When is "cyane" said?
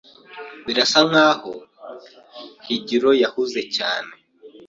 3.75-4.11